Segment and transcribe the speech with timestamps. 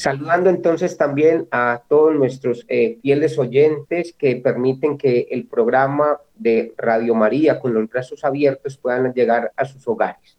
[0.00, 6.72] Saludando entonces también a todos nuestros eh, fieles oyentes que permiten que el programa de
[6.78, 10.38] Radio María con los brazos abiertos puedan llegar a sus hogares.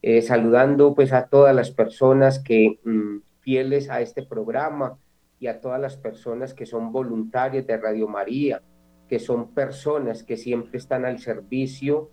[0.00, 4.96] Eh, saludando pues a todas las personas que mm, fieles a este programa
[5.38, 8.62] y a todas las personas que son voluntarias de Radio María,
[9.06, 12.08] que son personas que siempre están al servicio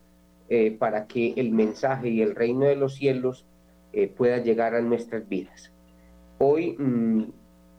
[0.49, 3.45] eh, para que el mensaje y el reino de los cielos
[4.17, 5.71] pueda llegar a nuestras vidas.
[6.37, 7.23] Hoy, mm,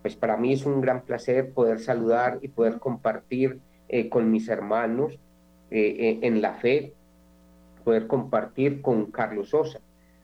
[0.03, 4.49] pues para mí es un gran placer poder saludar y poder compartir eh, con mis
[4.49, 5.15] hermanos
[5.71, 6.95] eh, eh, en la fe,
[7.85, 9.81] poder compartir con Carlos Osa.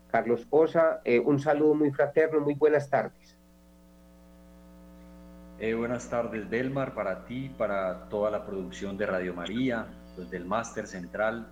[0.09, 3.35] Carlos Osa, un saludo muy fraterno, muy buenas tardes.
[5.59, 10.85] buenas tardes, Delmar, para ti, para toda la producción de Radio María, desde del Máster
[10.85, 11.47] Central,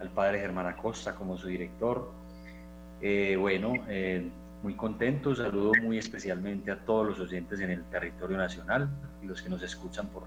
[0.00, 2.10] al padre Germán Acosta como su director.
[3.38, 3.74] bueno,
[4.64, 5.34] muy contento.
[5.34, 8.88] Saludo muy especialmente a todos los oyentes en el territorio nacional
[9.22, 10.22] y los que nos escuchan por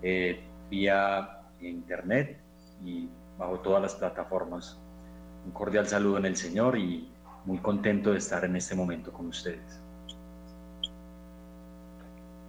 [0.00, 2.38] eh, vía internet
[2.84, 4.78] y bajo todas las plataformas.
[5.44, 7.10] Un cordial saludo en el Señor y
[7.44, 9.82] muy contento de estar en este momento con ustedes.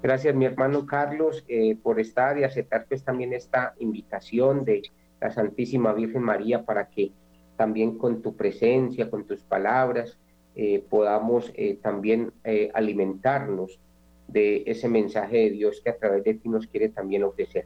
[0.03, 4.83] Gracias, mi hermano Carlos, eh, por estar y aceptar pues también esta invitación de
[5.19, 7.13] la Santísima Virgen María para que
[7.55, 10.19] también con tu presencia, con tus palabras,
[10.55, 13.79] eh, podamos eh, también eh, alimentarnos
[14.27, 17.65] de ese mensaje de Dios que a través de ti nos quiere también ofrecer.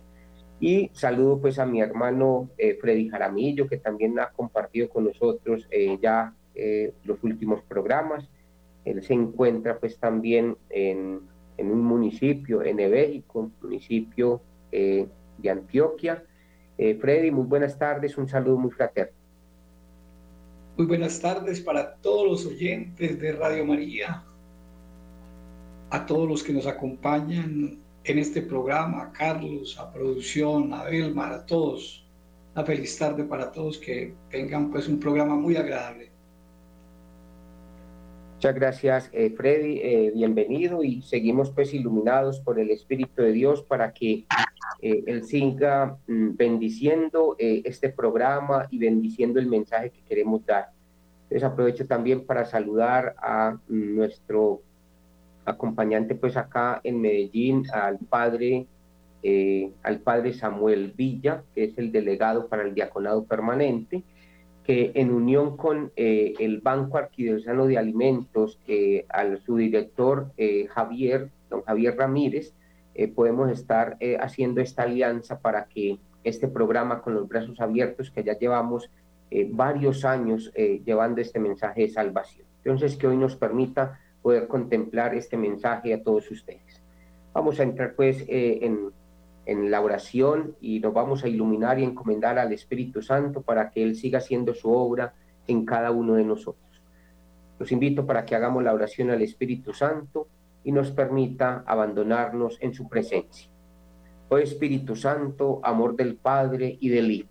[0.59, 2.50] Y saludo pues a mi hermano
[2.81, 5.70] Freddy Jaramillo, que también ha compartido con nosotros
[6.02, 6.34] ya
[7.03, 8.28] los últimos programas.
[8.84, 11.22] Él se encuentra pues también en,
[11.58, 16.24] en un municipio en México, municipio de Antioquia.
[16.76, 19.16] Freddy, muy buenas tardes, un saludo muy fraterno.
[20.78, 24.24] Muy buenas tardes para todos los oyentes de Radio María,
[25.90, 31.34] a todos los que nos acompañan en este programa, a Carlos, a producción, a Belmar,
[31.34, 32.06] a todos.
[32.54, 36.12] Una feliz tarde para todos, que tengan pues un programa muy agradable.
[38.36, 39.80] Muchas gracias, eh, Freddy.
[39.82, 44.28] Eh, bienvenido y seguimos pues iluminados por el Espíritu de Dios para que
[44.82, 50.70] eh, Él siga mm, bendiciendo este programa y bendiciendo el mensaje que queremos dar.
[51.24, 54.62] Entonces aprovecho también para saludar a nuestro
[55.46, 58.66] acompañante pues acá en Medellín, al padre,
[59.84, 64.04] al padre Samuel Villa, que es el delegado para el diaconado permanente
[64.68, 70.68] que en unión con eh, el Banco Arquidiocesano de Alimentos, eh, al su director eh,
[70.68, 72.53] Javier, don Javier Ramírez,
[73.16, 78.38] podemos estar haciendo esta alianza para que este programa con los brazos abiertos, que ya
[78.38, 78.90] llevamos
[79.49, 82.47] varios años llevando este mensaje de salvación.
[82.64, 86.82] Entonces, que hoy nos permita poder contemplar este mensaje a todos ustedes.
[87.34, 88.91] Vamos a entrar pues en
[89.47, 93.82] en la oración y nos vamos a iluminar y encomendar al Espíritu Santo para que
[93.82, 95.14] Él siga haciendo su obra
[95.47, 96.82] en cada uno de nosotros.
[97.58, 100.28] Los invito para que hagamos la oración al Espíritu Santo
[100.64, 103.50] y nos permita abandonarnos en su presencia.
[104.30, 107.30] Oh Espíritu Santo, amor del Padre y del Hijo,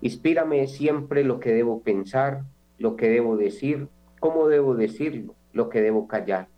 [0.00, 2.42] inspírame siempre lo que debo pensar,
[2.78, 3.88] lo que debo decir,
[4.18, 6.48] cómo debo decirlo, lo que debo callar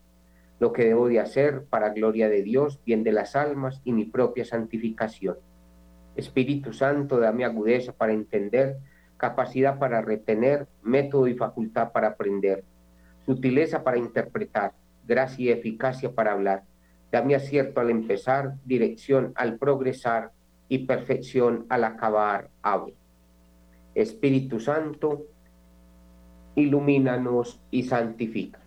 [0.65, 4.05] lo que debo de hacer para gloria de Dios, bien de las almas y mi
[4.05, 5.37] propia santificación.
[6.17, 8.79] Espíritu Santo, dame agudeza para entender,
[9.17, 12.65] capacidad para retener, método y facultad para aprender,
[13.26, 14.73] sutileza para interpretar,
[15.06, 16.64] gracia y eficacia para hablar.
[17.12, 20.32] Dame acierto al empezar, dirección al progresar
[20.68, 22.50] y perfección al acabar.
[22.62, 22.94] Ave.
[23.94, 25.26] Espíritu Santo,
[26.56, 28.60] ilumínanos y santifica.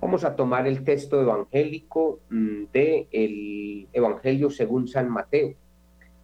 [0.00, 5.54] Vamos a tomar el texto evangélico mm, del el Evangelio según San Mateo,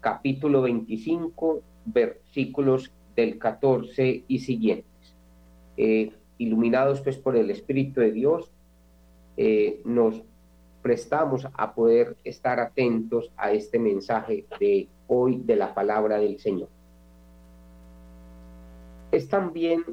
[0.01, 5.17] capítulo 25, versículos del 14 y siguientes.
[5.77, 6.13] Eh,
[6.43, 8.51] iluminados pues por el Espíritu de Dios,
[9.37, 10.23] eh, nos
[10.83, 16.69] prestamos a poder estar atentos a este mensaje de hoy de la palabra del Señor.
[19.13, 19.85] Es también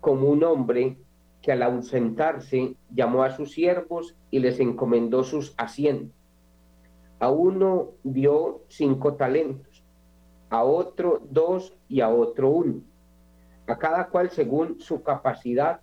[0.00, 0.96] como un hombre
[1.42, 6.16] que al ausentarse llamó a sus siervos y les encomendó sus haciendas.
[7.18, 9.82] A uno dio cinco talentos,
[10.50, 12.82] a otro dos y a otro uno,
[13.66, 15.80] a cada cual según su capacidad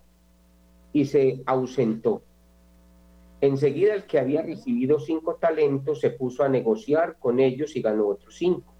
[0.92, 2.22] y se ausentó.
[3.40, 8.06] Enseguida el que había recibido cinco talentos se puso a negociar con ellos y ganó
[8.06, 8.72] otros cinco.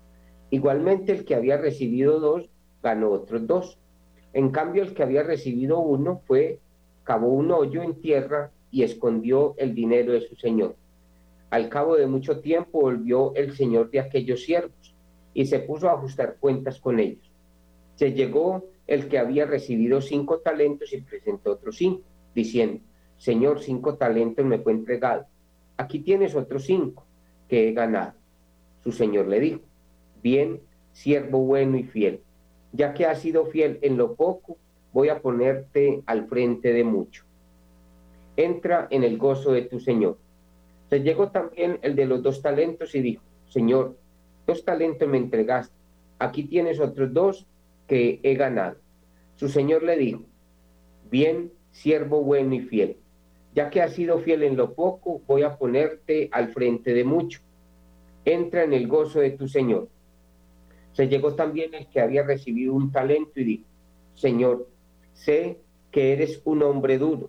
[0.50, 2.48] Igualmente el que había recibido dos
[2.82, 3.78] ganó otros dos.
[4.32, 6.60] En cambio el que había recibido uno fue
[7.02, 10.76] cavó un hoyo en tierra y escondió el dinero de su señor.
[11.50, 14.94] Al cabo de mucho tiempo volvió el señor de aquellos siervos
[15.34, 17.30] y se puso a ajustar cuentas con ellos.
[17.96, 22.02] Se llegó el que había recibido cinco talentos y presentó otros cinco,
[22.34, 22.82] diciendo,
[23.16, 25.24] Señor, cinco talentos me fue entregado.
[25.78, 27.06] Aquí tienes otros cinco
[27.48, 28.12] que he ganado.
[28.84, 29.60] Su señor le dijo,
[30.22, 30.60] bien,
[30.92, 32.20] siervo bueno y fiel,
[32.72, 34.58] ya que has sido fiel en lo poco,
[34.92, 37.24] voy a ponerte al frente de mucho.
[38.36, 40.18] Entra en el gozo de tu Señor.
[40.90, 43.96] Se llegó también el de los dos talentos y dijo, Señor,
[44.46, 45.74] dos talentos me entregaste,
[46.18, 47.46] aquí tienes otros dos
[47.86, 48.81] que he ganado.
[49.42, 50.22] Su Señor le dijo,
[51.10, 52.98] bien, siervo bueno y fiel,
[53.52, 57.40] ya que has sido fiel en lo poco, voy a ponerte al frente de mucho.
[58.24, 59.88] Entra en el gozo de tu Señor.
[60.92, 63.64] Se llegó también el que había recibido un talento y dijo,
[64.14, 64.68] Señor,
[65.12, 65.58] sé
[65.90, 67.28] que eres un hombre duro,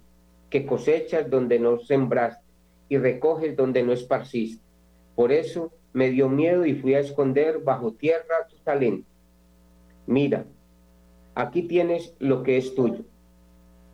[0.51, 2.45] que cosechas donde no sembraste
[2.89, 4.63] y recoges donde no esparciste.
[5.15, 9.09] Por eso me dio miedo y fui a esconder bajo tierra tu talento.
[10.05, 10.45] Mira,
[11.35, 13.05] aquí tienes lo que es tuyo.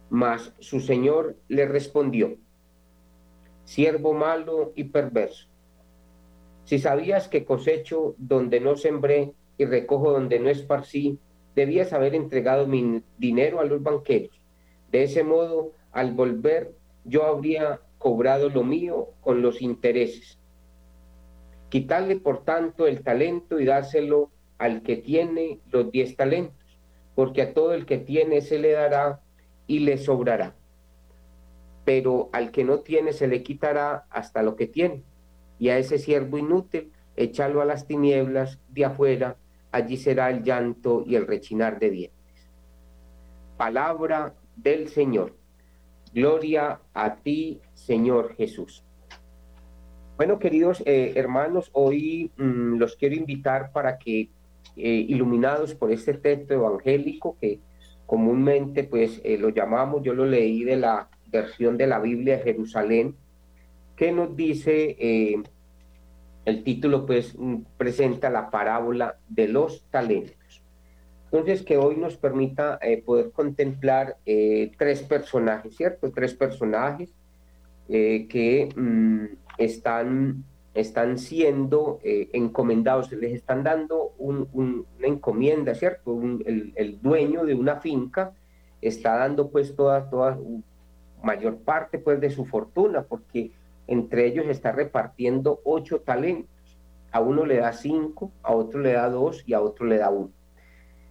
[0.09, 2.37] Mas su señor le respondió,
[3.63, 5.47] siervo malo y perverso.
[6.63, 11.19] Si sabías que cosecho donde no sembré y recojo donde no esparcí,
[11.55, 14.39] debías haber entregado mi dinero a los banqueros.
[14.91, 16.73] De ese modo, al volver,
[17.05, 20.39] yo habría cobrado lo mío con los intereses.
[21.69, 26.58] Quitarle, por tanto, el talento y dárselo al que tiene los diez talentos,
[27.19, 29.19] porque a todo el que tiene se le dará
[29.67, 30.55] y le sobrará.
[31.83, 35.03] Pero al que no tiene se le quitará hasta lo que tiene.
[35.59, 39.35] Y a ese siervo inútil, échalo a las tinieblas de afuera,
[39.73, 42.49] allí será el llanto y el rechinar de dientes.
[43.57, 45.35] Palabra del Señor.
[46.13, 48.85] Gloria a ti, Señor Jesús.
[50.15, 54.29] Bueno, queridos eh, hermanos, hoy mm, los quiero invitar para que,
[54.75, 57.59] eh, iluminados por este texto evangélico que
[58.05, 62.43] comúnmente pues eh, lo llamamos, yo lo leí de la versión de la Biblia de
[62.43, 63.15] Jerusalén,
[63.95, 64.97] que nos dice
[66.45, 70.63] el título pues mm, presenta la parábola de los talentos.
[71.31, 76.11] Entonces que hoy nos permita eh, poder contemplar eh, tres personajes, ¿cierto?
[76.11, 77.13] Tres personajes
[77.87, 79.25] eh, que mm,
[79.59, 86.21] están, están siendo encomendados, les están dando una encomienda, ¿cierto?
[86.21, 88.33] el, el, dueño de una finca
[88.81, 90.37] está dando pues toda, toda
[91.23, 93.51] mayor parte pues de su fortuna porque
[93.87, 96.49] entre ellos está repartiendo ocho talentos.
[97.11, 100.11] A uno le da cinco, a otro le da dos y a otro le da
[100.11, 100.31] uno.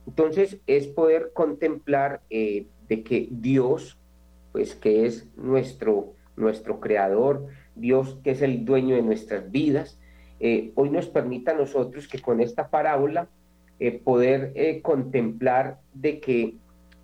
[0.06, 3.98] Entonces es poder contemplar eh, de que Dios,
[4.52, 9.98] pues que es nuestro, nuestro creador, Dios que es el dueño de nuestras vidas,
[10.40, 13.28] eh, hoy nos permita a nosotros que con esta parábola
[13.80, 16.56] eh, poder contemplar de que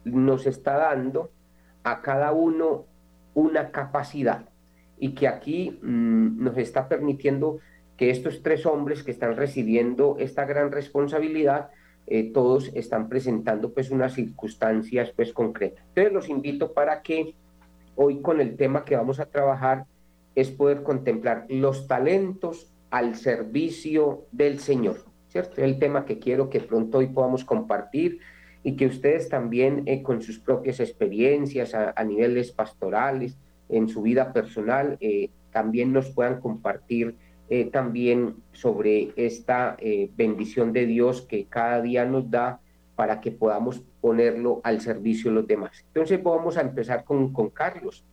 [0.04, 1.30] nos está dando
[1.82, 2.86] a cada uno
[3.34, 4.48] una capacidad
[4.98, 7.58] y que aquí mm, nos está permitiendo
[7.96, 11.70] que estos tres hombres que están recibiendo esta gran responsabilidad,
[12.06, 15.84] eh, todos están presentando pues unas circunstancias pues concretas.
[15.88, 17.34] Entonces los invito para que
[17.96, 19.86] hoy con el tema que vamos a trabajar
[20.34, 25.62] es poder contemplar los talentos al servicio del Señor, ¿cierto?
[25.62, 28.20] El tema que quiero que pronto hoy podamos compartir
[28.62, 33.36] y que ustedes también eh, con sus propias experiencias a niveles pastorales,
[33.68, 37.16] en su vida personal eh, también nos puedan compartir
[37.48, 39.76] eh, también sobre esta
[40.16, 42.60] bendición de Dios que cada día nos da
[42.96, 45.84] para que podamos ponerlo al servicio de los demás.
[45.88, 48.04] Entonces vamos a empezar con, con Carlos.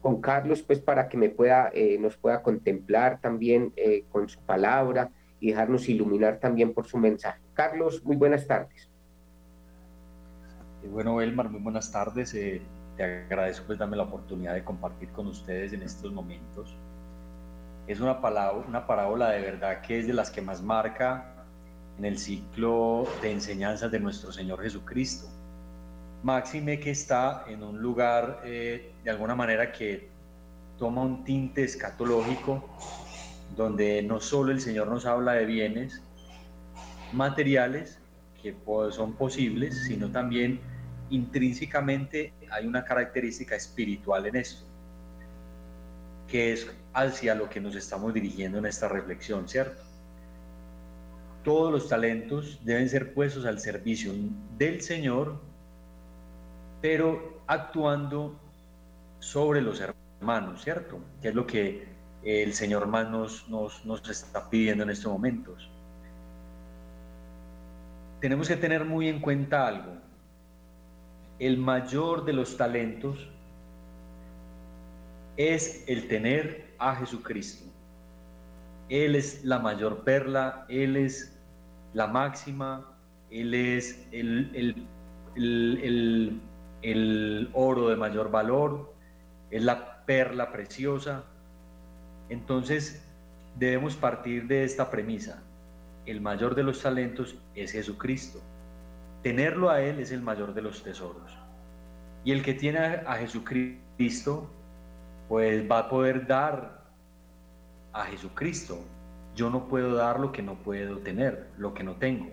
[0.00, 3.72] Con Carlos, pues para que me pueda, nos pueda contemplar también
[4.10, 7.40] con su palabra y dejarnos iluminar también por su mensaje.
[7.52, 8.88] Carlos, muy buenas tardes.
[10.90, 12.34] Bueno, Elmar, muy buenas tardes
[13.00, 16.76] te agradezco pues darme la oportunidad de compartir con ustedes en estos momentos.
[17.86, 21.46] Es una, palabra, una parábola de verdad que es de las que más marca
[21.96, 25.28] en el ciclo de enseñanzas de nuestro Señor Jesucristo.
[26.22, 30.10] Máxime que está en un lugar eh, de alguna manera que
[30.78, 32.68] toma un tinte escatológico,
[33.56, 36.02] donde no solo el Señor nos habla de bienes
[37.12, 37.98] materiales
[38.42, 38.54] que
[38.90, 40.60] son posibles, sino también
[41.10, 44.64] intrínsecamente hay una característica espiritual en esto,
[46.28, 49.82] que es hacia lo que nos estamos dirigiendo en esta reflexión, ¿cierto?
[51.44, 54.12] Todos los talentos deben ser puestos al servicio
[54.56, 55.40] del Señor,
[56.80, 58.38] pero actuando
[59.18, 60.98] sobre los hermanos, ¿cierto?
[61.20, 61.88] Que es lo que
[62.22, 65.70] el Señor más nos, nos, nos está pidiendo en estos momentos.
[68.20, 69.92] Tenemos que tener muy en cuenta algo.
[71.38, 73.30] El mayor de los talentos
[75.36, 77.64] es el tener a Jesucristo.
[78.90, 81.38] Él es la mayor perla, Él es
[81.94, 82.86] la máxima,
[83.30, 84.50] Él es el,
[85.34, 86.40] el,
[87.52, 88.94] oro de mayor valor,
[89.50, 91.24] es la perla preciosa.
[92.28, 93.04] Entonces
[93.58, 95.42] debemos partir de esta premisa.
[96.06, 98.40] El mayor de los talentos es Jesucristo.
[99.22, 101.36] Tenerlo a Él es el mayor de los tesoros.
[102.24, 104.50] Y el que tiene a Jesucristo,
[105.28, 106.84] pues va a poder dar
[107.92, 108.78] a Jesucristo.
[109.34, 112.30] Yo no puedo dar lo que no puedo tener, lo que no tengo.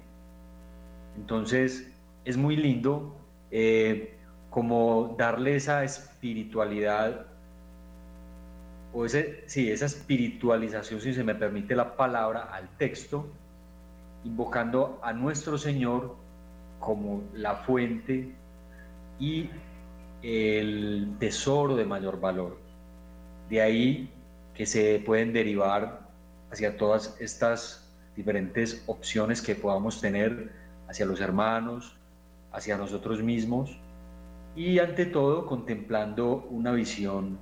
[1.16, 1.92] Entonces,
[2.26, 3.16] es muy lindo
[3.52, 4.17] eh,
[4.58, 7.28] como darle esa espiritualidad,
[8.92, 13.28] o ese, sí, esa espiritualización, si se me permite la palabra, al texto,
[14.24, 16.16] invocando a nuestro Señor
[16.80, 18.32] como la fuente
[19.20, 19.52] y
[20.24, 22.58] el tesoro de mayor valor.
[23.52, 24.10] De ahí
[24.56, 26.00] que se pueden derivar
[26.52, 30.52] hacia todas estas diferentes opciones que podamos tener
[30.90, 31.96] hacia los hermanos,
[32.52, 33.78] hacia nosotros mismos
[34.58, 37.38] y ante todo contemplando una visión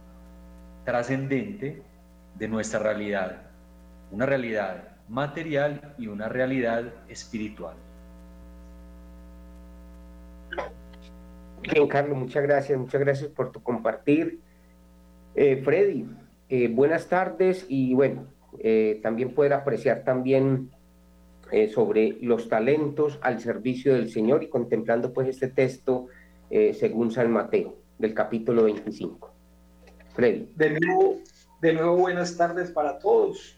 [0.84, 1.82] trascendente
[2.38, 3.44] de nuestra realidad,
[4.12, 7.78] una realidad material y una realidad espiritual.
[11.62, 14.42] Bien, Carlos, muchas gracias, muchas gracias por tu compartir.
[15.36, 16.06] Eh, Freddy,
[16.50, 18.28] eh, buenas tardes y bueno,
[18.60, 20.70] eh, también poder apreciar también
[21.74, 26.08] sobre los talentos al servicio del Señor y contemplando pues este texto
[26.74, 29.34] según San Mateo del capítulo 25.
[30.14, 30.50] Freddy.
[30.56, 31.20] De nuevo,
[31.62, 33.58] de nuevo buenas tardes para todos,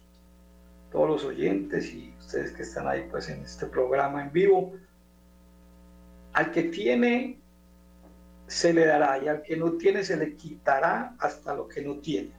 [0.91, 4.73] todos los oyentes y ustedes que están ahí pues en este programa en vivo.
[6.33, 7.39] Al que tiene
[8.47, 11.97] se le dará y al que no tiene se le quitará hasta lo que no
[11.97, 12.31] tiene.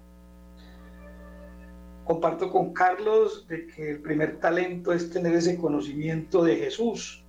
[2.05, 7.25] Comparto con Carlos de que el primer talento es tener ese conocimiento de Jesús.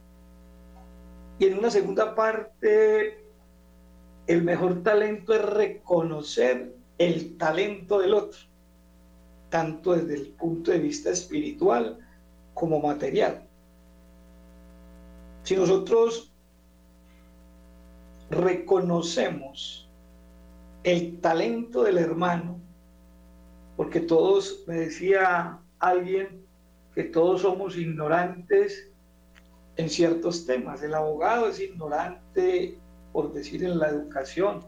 [1.40, 3.24] Y en una segunda parte,
[4.28, 8.40] el mejor talento es reconocer el talento del otro,
[9.50, 11.98] tanto desde el punto de vista espiritual
[12.54, 13.48] como material.
[15.44, 16.34] Si nosotros
[18.30, 19.90] reconocemos
[20.84, 22.60] el talento del hermano,
[23.78, 26.46] porque todos, me decía alguien,
[26.94, 28.89] que todos somos ignorantes
[29.80, 30.84] en ciertos temas.
[30.84, 32.78] El abogado es ignorante,
[33.14, 34.66] por decir, en la educación.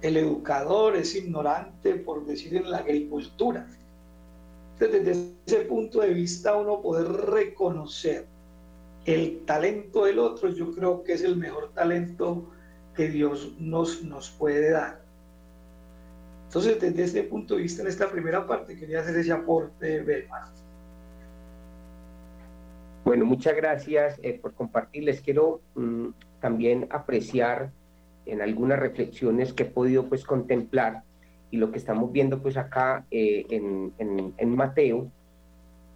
[0.00, 3.66] El educador es ignorante, por decir, en la agricultura.
[4.72, 8.24] Entonces, desde ese punto de vista, uno poder reconocer
[9.04, 12.48] el talento del otro, yo creo que es el mejor talento
[12.96, 15.02] que Dios nos, nos puede dar.
[16.46, 20.44] Entonces, desde este punto de vista, en esta primera parte, quería hacer ese aporte, Belmar.
[23.10, 25.02] Bueno, muchas gracias eh, por compartir.
[25.02, 27.72] Les quiero mm, también apreciar
[28.24, 31.02] en algunas reflexiones que he podido pues contemplar
[31.50, 35.10] y lo que estamos viendo pues acá eh, en, Mateo,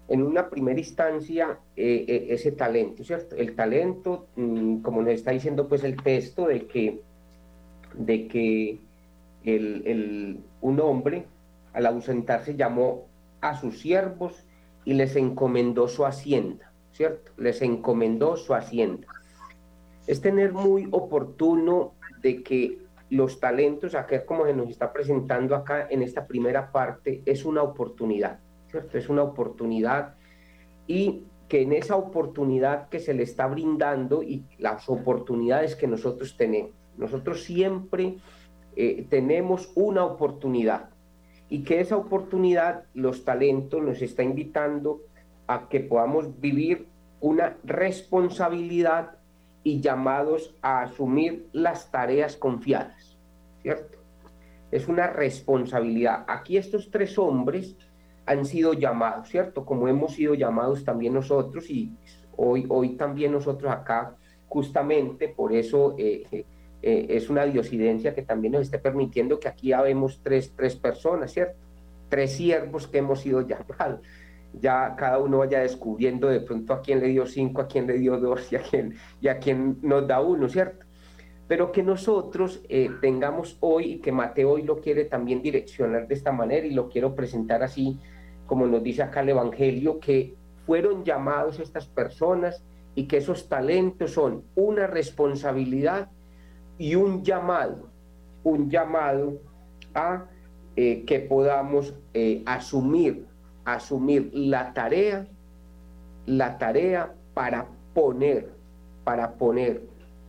[0.09, 3.37] en una primera instancia eh, ese talento, ¿cierto?
[3.37, 7.01] El talento, mm, como nos está diciendo pues el texto, de que,
[7.97, 8.81] de que
[9.45, 11.27] el, un hombre
[11.75, 13.07] al ausentarse llamó
[13.41, 14.35] a sus siervos
[14.85, 17.33] y les encomendó su hacienda, ¿cierto?
[17.37, 19.09] Les encomendó su hacienda.
[20.07, 22.79] Es tener muy oportuno de que
[23.11, 27.63] los talentos, acá como se nos está presentando acá en esta primera parte, es una
[27.63, 28.39] oportunidad,
[28.71, 28.97] ¿cierto?
[28.97, 30.15] Es una oportunidad
[30.87, 36.37] y que en esa oportunidad que se le está brindando y las oportunidades que nosotros
[36.37, 38.17] tenemos, nosotros siempre
[38.77, 40.91] eh, tenemos una oportunidad
[41.49, 45.03] y que esa oportunidad, los talentos, nos está invitando
[45.47, 46.87] a que podamos vivir
[47.21, 49.19] una responsabilidad
[49.63, 53.17] y llamados a asumir las tareas confiadas,
[53.63, 53.99] ¿cierto?
[54.71, 56.25] Es una responsabilidad.
[56.29, 57.77] Aquí estos tres hombres
[58.27, 59.65] han sido llamados, ¿cierto?
[59.65, 61.97] Como hemos sido llamados también nosotros y
[62.37, 64.17] hoy, hoy también nosotros acá,
[64.49, 66.45] justamente por eso eh,
[66.83, 71.33] eh, es una diosidencia que también nos está permitiendo que aquí habemos tres, tres personas,
[71.33, 71.59] ¿cierto?
[72.11, 74.01] Tres siervos que hemos sido llamados.
[74.61, 77.95] Ya cada uno vaya descubriendo de pronto a quién le dio cinco, a quién le
[77.95, 80.85] dio dos y a quién, y a quién nos da uno, ¿cierto?
[81.47, 86.15] pero que nosotros eh, tengamos hoy, y que Mateo hoy lo quiere también direccionar de
[86.15, 87.99] esta manera, y lo quiero presentar así,
[88.47, 90.35] como nos dice acá el Evangelio, que
[90.67, 96.09] fueron llamados estas personas y que esos talentos son una responsabilidad
[96.79, 97.91] y un llamado,
[98.43, 99.41] un llamado
[99.95, 100.27] a
[100.77, 103.27] eh, que podamos eh, asumir,
[103.65, 105.27] asumir la tarea,
[106.27, 108.51] la tarea para poner,
[109.05, 109.83] para poner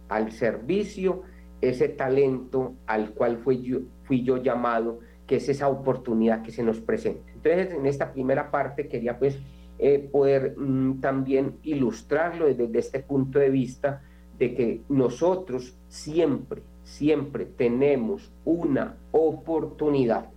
[0.10, 1.24] al servicio
[1.62, 6.63] ese talento al cual fui yo, fui yo llamado, que es esa oportunidad que se
[6.63, 7.32] nos presenta.
[7.34, 9.39] Entonces, en esta primera parte quería pues
[9.78, 14.02] eh, poder mm, también ilustrarlo desde, este punto de vista
[14.38, 20.30] de que nosotros siempre, siempre tenemos una oportunidad,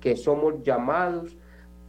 [0.00, 1.36] que somos llamados,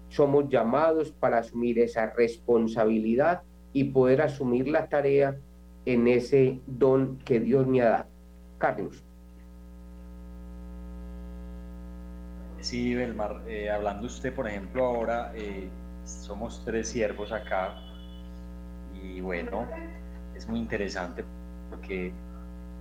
[0.09, 3.41] somos llamados para asumir esa responsabilidad
[3.73, 5.37] y poder asumir la tarea
[5.85, 8.05] en ese don que Dios me ha dado.
[8.57, 9.03] Carlos.
[12.59, 15.69] Sí, Belmar, eh, hablando usted, por ejemplo, ahora, eh,
[16.03, 17.75] somos tres siervos acá
[19.01, 19.67] y bueno,
[20.35, 21.23] es muy interesante
[21.69, 22.11] porque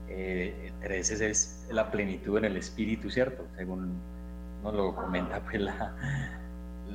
[0.09, 3.45] eh, tres es la plenitud en el espíritu, ¿cierto?
[3.57, 3.95] Según
[4.63, 5.63] nos lo comenta pues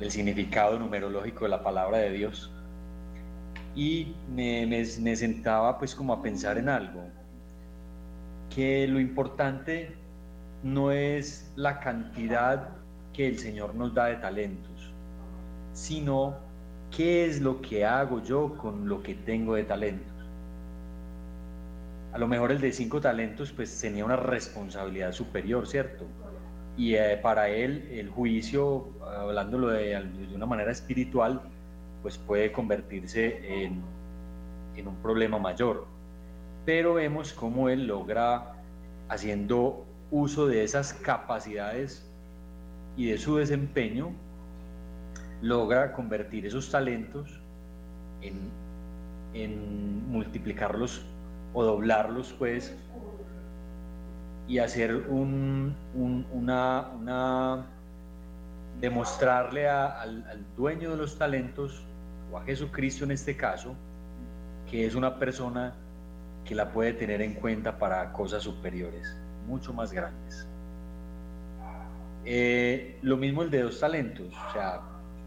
[0.00, 2.50] el significado numerológico de la palabra de Dios.
[3.74, 7.04] Y me, me, sentaba pues como a pensar en algo,
[8.54, 9.94] que lo importante
[10.62, 12.68] no es la cantidad
[13.12, 14.92] que el Señor nos da de talentos,
[15.72, 16.36] sino
[16.94, 20.12] qué es lo que hago yo con lo que tengo de talentos.
[22.12, 26.04] A lo mejor el de cinco talentos pues tenía una responsabilidad superior, ¿cierto?
[26.76, 31.42] Y eh, para él el juicio, hablándolo de, de, una manera espiritual,
[32.02, 33.82] pues puede convertirse en,
[34.76, 35.86] en un problema mayor.
[36.64, 38.54] Pero vemos cómo él logra,
[39.08, 42.08] haciendo uso de esas capacidades
[42.96, 44.12] y de su desempeño,
[45.40, 47.40] logra convertir esos talentos
[48.20, 48.34] en,
[49.34, 51.04] en multiplicarlos
[51.54, 52.74] o doblarlos, pues,
[54.48, 55.74] y hacer un,
[56.32, 57.66] una, una,
[58.80, 61.84] demostrarle al, al dueño de los talentos,
[62.30, 63.74] o a Jesucristo en este caso,
[64.70, 65.74] que es una persona
[66.44, 70.46] que la puede tener en cuenta para cosas superiores, mucho más grandes.
[72.24, 74.80] Eh, lo mismo el de dos talentos, o sea,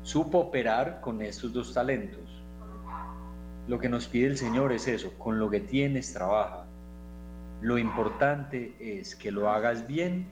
[0.03, 2.21] supo operar con estos dos talentos.
[3.67, 6.64] Lo que nos pide el Señor es eso, con lo que tienes trabaja.
[7.65, 10.31] Lo importante es que lo hagas bien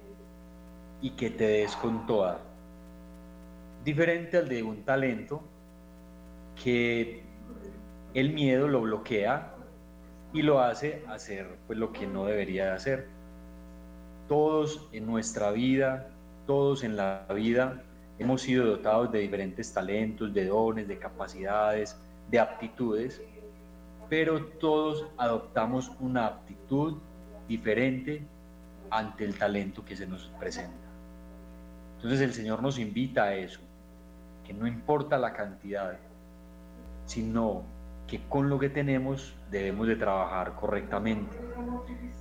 [1.01, 2.37] y que te des con toda.
[3.83, 5.41] Diferente al de un talento
[6.63, 7.23] que
[8.13, 9.55] el miedo lo bloquea
[10.31, 13.07] y lo hace hacer pues lo que no debería hacer.
[14.27, 16.11] Todos en nuestra vida,
[16.45, 17.81] todos en la vida
[18.19, 23.19] Hemos sido dotados de diferentes talentos, de dones, de capacidades, de aptitudes,
[24.07, 26.99] pero todos adoptamos una aptitud
[27.47, 28.25] diferente
[28.89, 30.87] ante el talento que se nos presenta.
[31.95, 33.61] Entonces el Señor nos invita a eso,
[34.45, 35.97] que no importa la cantidad,
[37.05, 37.63] sino
[38.07, 41.35] que con lo que tenemos debemos de trabajar correctamente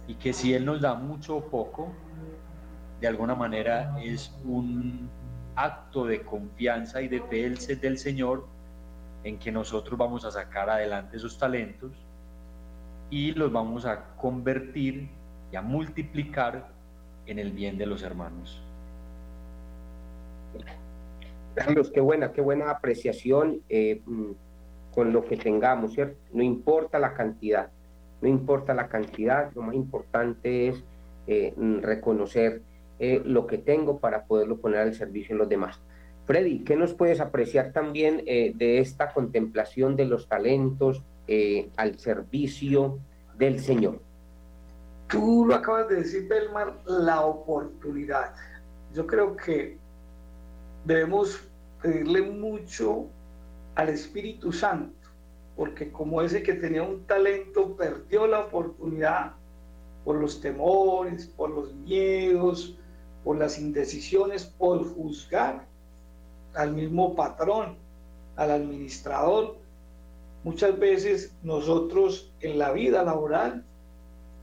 [0.07, 1.93] y que si Él nos da mucho o poco,
[3.01, 5.11] de alguna manera es un
[5.57, 8.47] acto de confianza y de fe del Señor
[9.25, 11.93] en que nosotros vamos a sacar adelante esos talentos
[13.13, 15.11] y los vamos a convertir
[15.53, 16.69] y a multiplicar
[17.27, 18.63] en el bien de los hermanos.
[21.55, 24.31] Carlos, qué buena, qué buena apreciación eh, mm,
[24.95, 26.17] con lo que tengamos, ¿cierto?
[26.33, 27.69] No importa la cantidad,
[28.23, 30.83] no importa la cantidad, lo más importante es
[31.27, 32.63] eh, mm, reconocer
[32.99, 35.83] eh, lo que tengo para poderlo poner al servicio de los demás.
[36.25, 42.99] Freddy, ¿qué nos puedes apreciar también de esta contemplación de los talentos eh, al servicio
[43.37, 44.01] del Señor?
[45.09, 48.35] Tú lo acabas de decir, Belmar, la oportunidad.
[48.95, 49.79] Yo creo que
[50.85, 51.41] debemos
[51.83, 53.07] pedirle mucho
[53.75, 55.09] al Espíritu Santo,
[55.57, 59.33] porque como ese que tenía un talento perdió la oportunidad
[60.05, 62.77] por los temores, por los miedos,
[63.25, 65.67] por las indecisiones, por juzgar
[66.55, 67.77] al mismo patrón,
[68.37, 69.57] al administrador.
[70.45, 73.65] Muchas veces nosotros en la vida laboral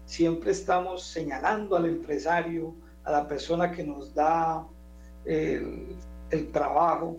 [0.06, 4.66] siempre estamos señalando al empresario, a la persona que nos da
[5.26, 5.98] el,
[6.54, 7.18] trabajo.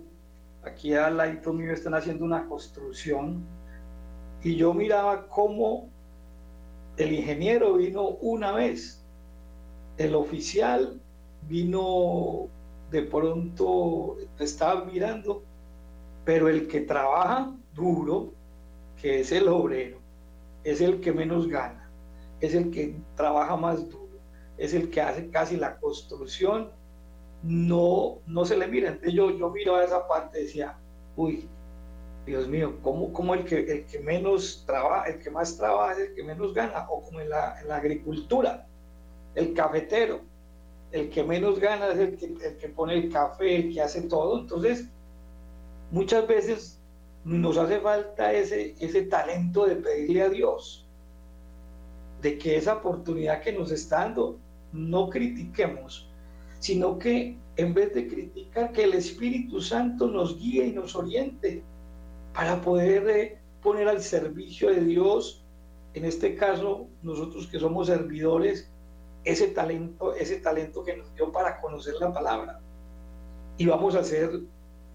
[0.64, 3.44] Aquí al lado mío están haciendo una construcción
[4.42, 5.88] y yo miraba cómo
[6.96, 9.02] el ingeniero vino una vez
[9.96, 11.00] el oficial
[11.48, 12.48] vino
[12.90, 15.42] de pronto, estaba mirando,
[16.24, 18.32] pero el que trabaja duro,
[19.00, 19.98] que es el obrero,
[20.64, 21.90] es el que menos gana,
[22.40, 24.18] es el que trabaja más duro,
[24.58, 26.70] es el que hace casi la construcción,
[27.42, 28.88] no, no se le mira.
[28.88, 30.76] Entonces yo, yo miro a esa parte y decía,
[31.16, 31.48] uy,
[32.26, 36.14] Dios mío, ¿cómo, cómo el, que, el que menos trabaja, el que más trabaja el
[36.14, 36.86] que menos gana?
[36.90, 38.66] O como en la, en la agricultura,
[39.34, 40.20] el cafetero,
[40.92, 44.02] el que menos gana es el que, el que pone el café, el que hace
[44.02, 44.40] todo.
[44.40, 44.86] Entonces,
[45.90, 46.79] muchas veces
[47.24, 50.86] nos hace falta ese, ese talento de pedirle a Dios,
[52.22, 54.38] de que esa oportunidad que nos está dando,
[54.72, 56.08] no critiquemos,
[56.58, 61.62] sino que en vez de criticar, que el Espíritu Santo nos guíe y nos oriente
[62.32, 65.44] para poder eh, poner al servicio de Dios,
[65.94, 68.70] en este caso nosotros que somos servidores,
[69.24, 72.60] ese talento, ese talento que nos dio para conocer la palabra.
[73.58, 74.40] Y vamos a ser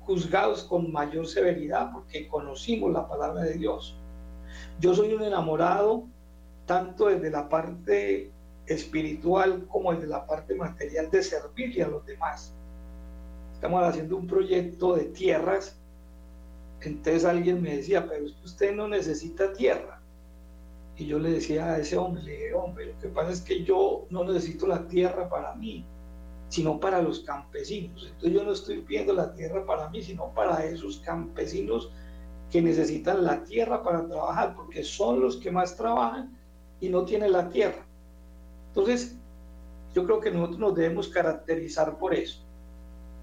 [0.06, 3.98] juzgados con mayor severidad porque conocimos la palabra de Dios.
[4.80, 6.06] Yo soy un enamorado
[6.65, 8.32] tanto desde la parte
[8.68, 12.54] espiritual como desde la parte material de servirle a los demás.
[13.54, 15.80] Estamos haciendo un proyecto de tierras.
[16.82, 20.02] Entonces alguien me decía, pero usted no necesita tierra.
[20.98, 24.06] Y yo le decía a ese hombre, le hombre, lo que pasa es que yo
[24.10, 25.86] no necesito la tierra para mí,
[26.56, 28.06] sino para los campesinos.
[28.06, 31.91] Entonces yo no estoy pidiendo la tierra para mí, sino para esos campesinos
[32.50, 36.39] que necesitan la tierra para trabajar, porque son los que más trabajan
[36.80, 37.86] y no tienen la tierra.
[38.70, 39.18] Entonces,
[39.94, 42.41] yo creo que nosotros nos debemos caracterizar por eso.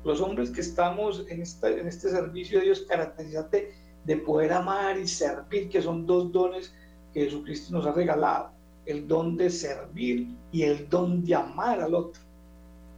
[0.04, 3.72] Los hombres que estamos en, en este servicio de Dios, caracterizate
[4.04, 6.74] de poder amar y servir, que son dos dones
[7.14, 8.50] que Jesucristo nos ha regalado.
[8.84, 12.20] El don de servir y el don de amar al otro.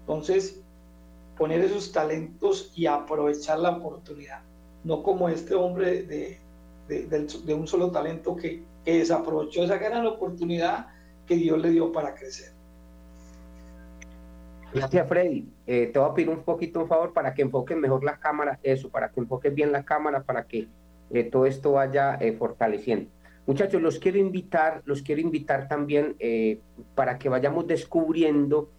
[0.05, 0.61] Entonces,
[1.39, 4.43] poner esos talentos y aprovechar la oportunidad.
[4.85, 6.39] No como este hombre de,
[6.89, 10.89] de, un solo talento que, que, desaprovechó esa gran oportunidad
[11.27, 12.53] que Dios le dio para crecer.
[14.75, 15.49] Gracias, Freddy.
[15.67, 18.59] Eh, te voy a pedir un poquito un favor para que enfoques mejor la cámara,
[18.63, 20.69] eso, para que enfoques bien la cámara, para que
[21.11, 23.09] eh, todo esto vaya eh, fortaleciendo.
[23.47, 26.17] Muchachos, los quiero invitar, los quiero invitar también
[26.95, 28.71] para que vayamos descubriendo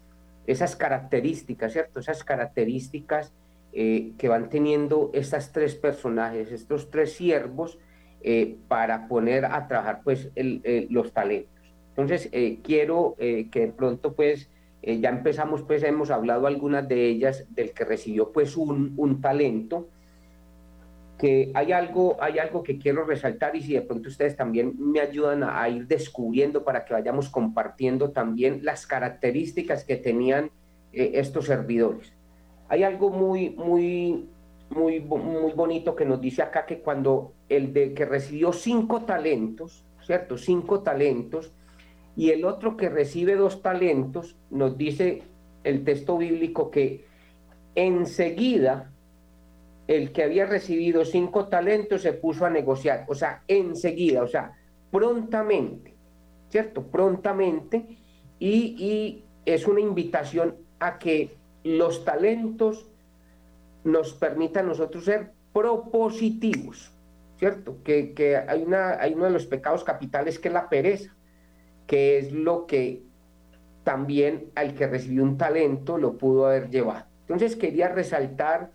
[0.48, 2.00] esas características, ¿cierto?
[2.00, 3.34] Esas características
[3.74, 7.78] eh, que van teniendo estas tres personajes, estos tres siervos,
[8.22, 10.32] eh, para poner a trabajar pues
[10.90, 11.52] los talentos.
[11.90, 14.50] Entonces, eh, quiero que de pronto pues
[14.82, 19.90] ya empezamos, pues hemos hablado algunas de ellas, del que recibió pues un, un talento,
[21.18, 25.00] que hay algo, hay algo que quiero resaltar y si de pronto ustedes también me
[25.00, 30.52] ayudan a, ir descubriendo para que vayamos compartiendo también las características que tenían
[30.92, 32.12] eh, estos servidores.
[32.68, 34.28] Hay algo muy, muy,
[34.70, 39.86] muy, muy bonito que nos dice acá que cuando el de que recibió cinco talentos,
[40.02, 40.38] ¿cierto?
[40.38, 41.54] Cinco talentos,
[42.18, 45.24] y el otro que recibe dos talentos, nos dice
[45.64, 47.06] el texto bíblico que
[47.76, 48.92] enseguida
[49.88, 54.54] el que había recibido cinco talentos se puso a negociar, o sea, enseguida, o sea,
[54.92, 55.94] prontamente,
[56.50, 56.84] ¿cierto?
[56.84, 57.86] Prontamente,
[58.40, 62.88] y, es una invitación a que los talentos
[63.84, 66.92] nos permitan nosotros ser propositivos,
[67.38, 67.78] ¿cierto?
[67.84, 71.16] Que, hay, una, hay uno de los pecados capitales que es la pereza,
[71.86, 73.04] que es lo que
[73.84, 77.06] también al que recibió un talento lo pudo haber llevado.
[77.28, 78.72] Entonces quería resaltar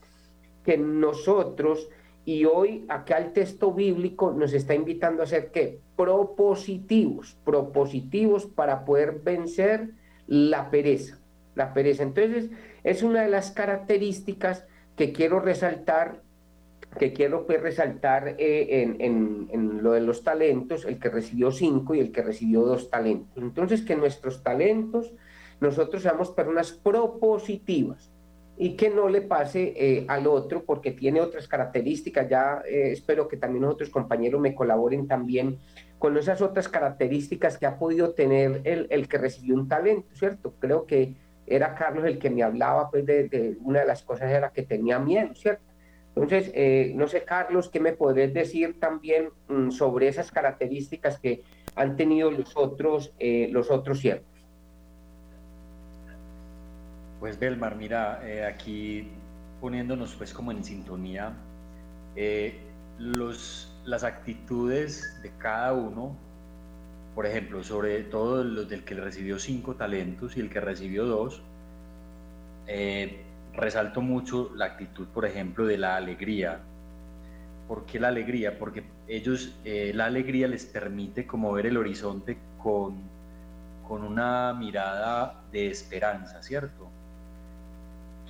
[0.64, 1.88] que nosotros,
[2.24, 8.84] y hoy acá el texto bíblico nos está invitando a ser que propositivos, propositivos para
[8.84, 9.90] poder vencer
[10.26, 11.18] la pereza,
[11.54, 12.02] la pereza.
[12.02, 12.50] Entonces,
[12.84, 16.22] es una de las características que quiero resaltar
[16.98, 21.52] que quiero pues, resaltar eh, en, en, en, lo de los talentos, el que recibió
[21.52, 23.42] cinco y el que recibió dos talentos.
[23.42, 25.12] Entonces, que nuestros talentos,
[25.60, 28.10] nosotros seamos personas propositivas,
[28.60, 32.28] y que no le pase eh, al otro porque tiene otras características.
[32.28, 35.58] Ya eh, espero que también otros compañeros me colaboren también
[35.98, 40.52] con esas otras características que ha podido tener el, el que recibió un talento, ¿cierto?
[40.58, 41.14] Creo que
[41.46, 44.98] era Carlos el que me hablaba pues de, una de las cosas era que tenía
[44.98, 45.64] miedo, ¿cierto?
[46.14, 51.44] Entonces, eh, no sé, Carlos, ¿qué me podrías decir también mm, sobre esas características que
[51.76, 54.39] han tenido los otros, los otros ciertos?
[57.20, 59.08] Pues Belmar, mira, eh, aquí
[59.60, 61.34] poniéndonos pues como en sintonía,
[62.16, 62.58] eh,
[62.98, 66.16] los, las actitudes de cada uno
[67.14, 71.42] por ejemplo, sobre todo los del que recibió cinco talentos y el que recibió dos,
[72.66, 73.20] eh,
[73.52, 76.60] resalto mucho la actitud, por ejemplo, de la alegría.
[77.68, 78.58] ¿Por qué la alegría?
[78.58, 82.94] Porque ellos, la alegría les permite como ver el horizonte con,
[83.86, 86.89] con una mirada de esperanza, ¿cierto?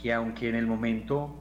[0.03, 1.35] Que aunque en el momento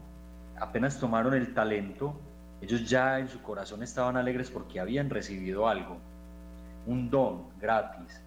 [0.59, 2.19] apenas tomaron el talento,
[2.61, 5.97] ellos ya en su corazón estaban alegres porque habían recibido algo,
[6.85, 8.21] un don gratis,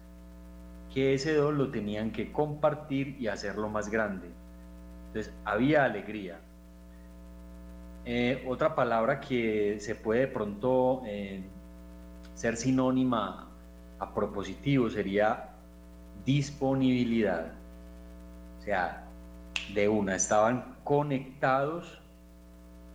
[0.93, 4.29] que ese don lo tenían que compartir y hacerlo más grande.
[5.07, 6.39] Entonces había alegría.
[8.05, 11.43] Eh, otra palabra que se puede de pronto eh,
[12.33, 13.47] ser sinónima
[13.99, 15.49] a propositivo sería
[16.25, 17.53] disponibilidad.
[18.59, 19.02] O sea,
[19.73, 21.99] de una, estaban conectados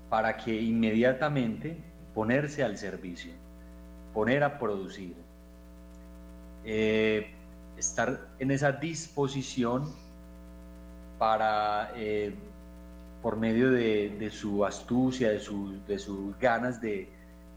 [0.08, 1.76] para que inmediatamente
[2.14, 3.32] ponerse al servicio,
[4.12, 5.14] poner a producir,
[6.64, 7.30] eh,
[7.76, 9.92] estar en esa disposición
[11.18, 12.34] para, eh,
[13.22, 17.08] por medio de, su astucia, de, sus ganas de,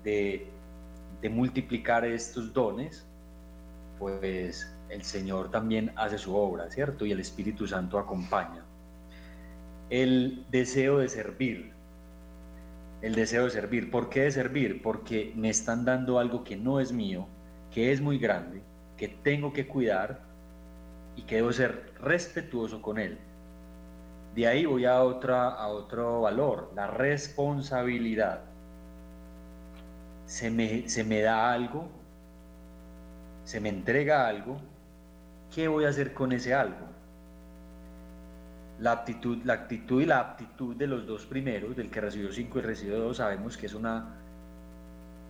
[0.04, 3.06] de multiplicar estos dones,
[4.00, 7.06] pues el Señor también hace su obra, ¿cierto?
[7.06, 8.64] Y el Espíritu Santo acompaña.
[9.92, 11.74] El deseo de servir,
[13.02, 13.92] el deseo de servir.
[13.92, 14.82] ¿Por qué de servir?
[14.82, 17.28] Porque me están dando algo que no es mío,
[17.72, 18.62] que es muy grande,
[18.96, 20.22] que tengo que cuidar
[21.18, 23.18] y que debo ser respetuoso con él.
[24.34, 28.46] De ahí voy a, otra, a otro valor, la responsabilidad.
[30.26, 31.90] Se me, se me da algo,
[33.44, 34.58] se me entrega algo,
[35.54, 36.91] ¿qué voy a hacer con ese algo?
[38.82, 42.58] La actitud, la actitud y la aptitud de los dos primeros, del que recibió cinco
[42.58, 44.16] y recibió dos, sabemos que es una,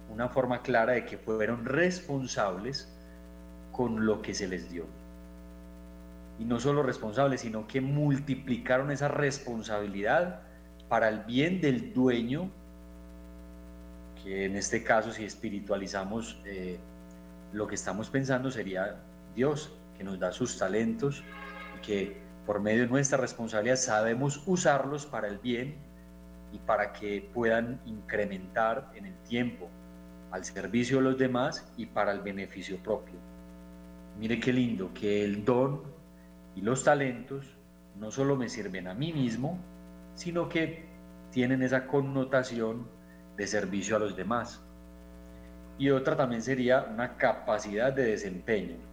[0.10, 2.88] una forma clara de que fueron responsables
[3.74, 4.86] con lo que se les dio.
[6.40, 10.40] Y no solo responsables, sino que multiplicaron esa responsabilidad
[10.88, 12.50] para el bien del dueño,
[14.24, 16.80] que en este caso si espiritualizamos eh,
[17.52, 18.96] lo que estamos pensando sería
[19.36, 21.24] Dios, que nos da sus talentos
[21.78, 25.76] y que por medio de nuestra responsabilidad sabemos usarlos para el bien
[26.52, 29.70] y para que puedan incrementar en el tiempo
[30.32, 33.16] al servicio de los demás y para el beneficio propio.
[34.20, 35.84] Mire qué lindo que el don
[36.56, 37.58] y los talentos
[38.00, 39.60] no solo me sirven a mí mismo,
[40.16, 40.86] sino que
[41.32, 42.88] tienen esa connotación
[43.38, 44.62] de servicio a los demás.
[45.78, 48.91] Y otra también sería una capacidad de desempeño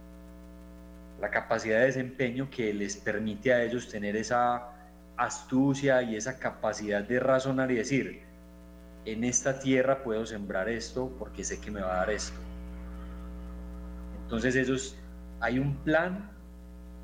[1.21, 4.69] la capacidad de desempeño que les permite a ellos tener esa
[5.17, 8.21] astucia y esa capacidad de razonar y decir,
[9.05, 12.39] en esta tierra puedo sembrar esto porque sé que me va a dar esto.
[14.23, 14.95] Entonces ellos,
[15.41, 16.31] hay un plan,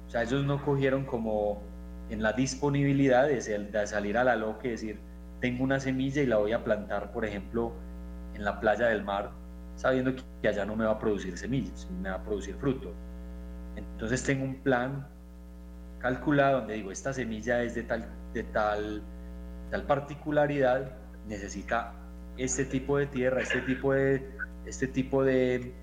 [0.08, 1.62] o sea, ellos no cogieron como
[2.10, 5.00] en la disponibilidad de, salir a la loca y decir,
[5.42, 7.74] tengo una semilla y la voy a plantar, por ejemplo,
[8.34, 9.32] en la playa del mar,
[9.76, 12.94] sabiendo que allá no me va a producir semillas, me va a producir fruto
[13.96, 15.08] entonces tengo un plan
[16.00, 19.02] calculado donde digo, esta semilla es de tal, de tal,
[19.72, 20.92] tal particularidad,
[21.30, 21.94] necesita
[22.36, 24.30] este tipo de tierra, este tipo de,
[24.66, 25.74] este tipo de,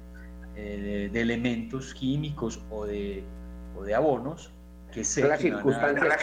[0.56, 3.24] eh, de elementos químicos o de,
[3.74, 4.52] o de abonos
[4.92, 6.20] que se las circunstancias, las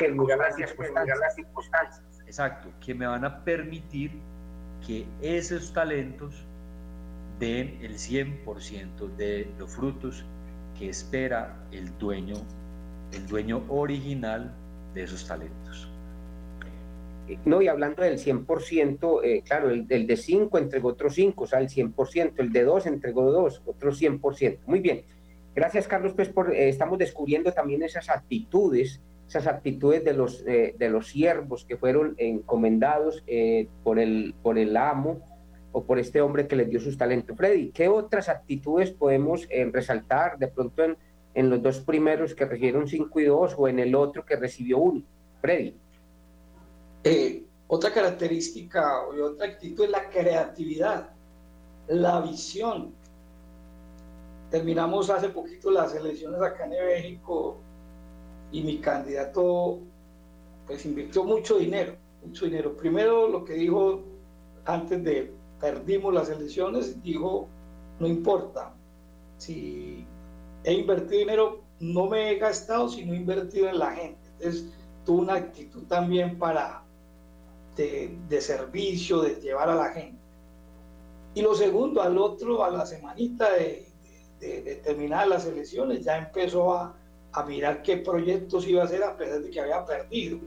[1.33, 2.03] circunstancias.
[2.27, 4.11] Exacto, que me van a permitir
[4.85, 6.45] que esos talentos
[7.39, 10.23] den el 100% de los frutos
[10.79, 12.35] que espera el dueño,
[13.11, 14.55] el dueño original
[14.93, 15.89] de esos talentos.
[17.45, 21.59] No, y hablando del 100%, eh, claro, el, de 5 entregó otros 5, o sea,
[21.59, 24.59] el 100%, el de 2 entregó 2, otro 100%.
[24.65, 25.03] Muy bien.
[25.53, 30.73] Gracias, Carlos, pues por, eh, estamos descubriendo también esas actitudes, esas actitudes de los, eh,
[30.79, 33.23] de los siervos que fueron encomendados
[33.83, 35.21] por, el, por el amo
[35.71, 37.37] o por este hombre que les dio sus talentos.
[37.37, 40.83] Freddy, ¿qué otras actitudes podemos eh, resaltar de pronto
[41.33, 44.79] en, los dos primeros que recibieron 5 y 2 o en el otro que recibió
[44.79, 45.03] 1?
[45.41, 45.75] Freddy.
[47.03, 51.11] Eh, otra característica o otra actitud es la creatividad,
[51.87, 52.93] la visión.
[54.49, 57.57] Terminamos hace poquito las elecciones acá en México
[58.51, 59.79] y mi candidato
[60.65, 62.75] pues invirtió mucho dinero, mucho dinero.
[62.75, 64.03] Primero lo que dijo
[64.65, 67.47] antes de perdimos las elecciones, dijo,
[67.99, 68.73] no importa,
[69.37, 70.05] si
[70.63, 74.19] he invertido dinero, no me he gastado, sino invertido en la gente.
[74.37, 74.65] Entonces,
[75.05, 76.83] tuvo una actitud también para
[77.75, 80.19] de, de, servicio, de llevar a la gente.
[81.33, 83.87] Y lo segundo, al otro, a la semanita de,
[84.39, 86.95] de, terminar las elecciones, ya empezó a,
[87.31, 90.39] a mirar qué proyectos iba a hacer a pesar de que había perdido.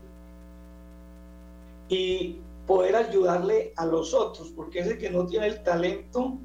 [1.89, 6.39] Y poder ayudarle a los otros, porque ese que no tiene el talento,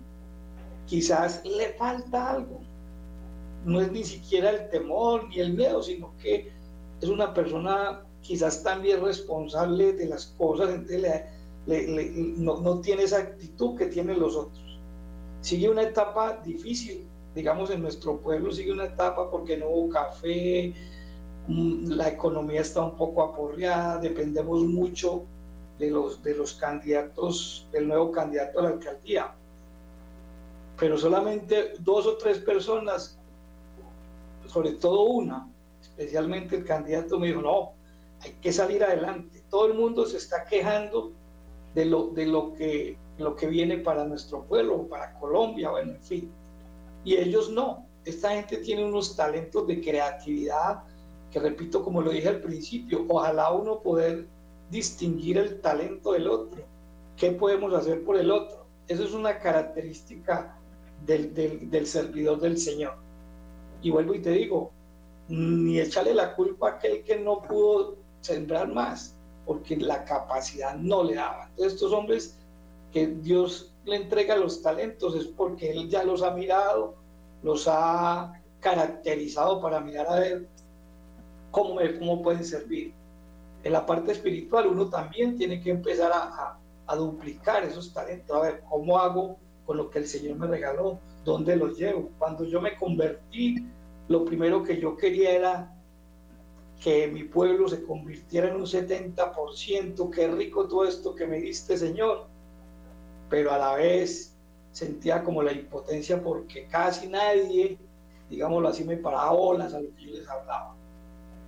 [0.86, 2.62] quizás le falta algo.
[3.65, 6.51] No es ni siquiera el temor ni el miedo, sino que
[7.01, 11.23] es una persona quizás también responsable de las cosas, entonces
[12.38, 14.80] no, no tiene esa actitud que tienen los otros.
[15.41, 20.73] Sigue una etapa difícil, digamos en nuestro pueblo sigue una etapa porque no hubo café,
[21.47, 25.23] mm, la economía está un poco aporreada, dependemos mucho
[25.80, 29.34] de los, de los candidatos, del nuevo candidato a la alcaldía.
[30.80, 33.18] Pero solamente dos o tres personas,
[34.48, 35.50] sobre todo una,
[35.82, 37.74] especialmente el candidato me dijo, no,
[38.22, 39.44] hay que salir adelante.
[39.50, 41.13] Todo el mundo se está quejando
[41.74, 46.02] de lo, de lo, que, lo que viene para nuestro pueblo, para Colombia, bueno, en
[46.02, 46.32] fin.
[47.04, 47.86] Y ellos no.
[48.06, 50.84] Esta gente tiene unos talentos de creatividad
[51.32, 54.28] que, repito, como lo dije al principio, ojalá uno poder
[54.69, 56.63] distinguir el talento del otro.
[57.15, 58.65] ¿Qué podemos hacer por el otro?
[58.88, 60.58] Eso es una característica
[61.06, 62.95] del, del, servidor del Señor.
[63.82, 64.71] Y vuelvo y te digo,
[65.27, 71.03] ni echarle la culpa a aquel que no pudo sembrar más, porque la capacidad no
[71.03, 71.49] le daba.
[71.58, 72.38] Estos hombres
[72.91, 76.95] que Dios le entrega los talentos es porque Él ya los ha mirado,
[77.43, 80.47] los ha caracterizado para mirar a ver
[81.51, 82.93] cómo, cómo pueden servir
[83.67, 86.58] en la parte espiritual uno también tiene que empezar a,
[86.95, 91.58] duplicar esos talentos, a ver cómo hago con lo que el Señor me regaló, dónde
[91.58, 92.12] los llevo.
[92.17, 93.67] Cuando yo me convertí,
[94.08, 95.75] lo primero que yo quería era
[96.82, 101.77] que mi pueblo se convirtiera en un 70%, qué rico todo esto que me diste,
[101.77, 102.27] Señor.
[103.30, 104.34] Pero a la vez
[104.71, 107.77] sentía como la impotencia porque casi nadie,
[108.30, 110.77] digámoslo así, me paraba olas a lo que yo les hablaba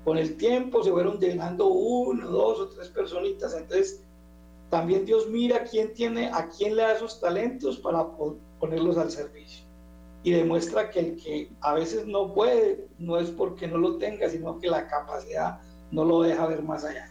[0.03, 3.53] con el tiempo se fueron llenando uno, dos o tres personitas.
[3.55, 4.03] Entonces,
[4.69, 8.05] también Dios mira quién tiene, a quién le da esos talentos para
[8.59, 9.65] ponerlos al servicio.
[10.23, 14.29] Y demuestra que el que a veces no puede, no es porque no lo tenga,
[14.29, 15.59] sino que la capacidad
[15.91, 17.09] no lo deja ver más allá.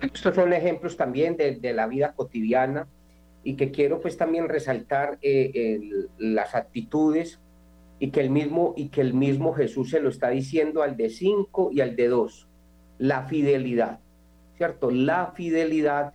[0.00, 2.86] Estos son ejemplos también de, la vida cotidiana
[3.42, 7.40] y que quiero pues también resaltar eh, las actitudes
[7.98, 11.10] y que el mismo y que el mismo Jesús se lo está diciendo al de
[11.10, 12.48] cinco y al de dos.
[12.98, 14.00] La fidelidad
[14.56, 16.12] cierto la fidelidad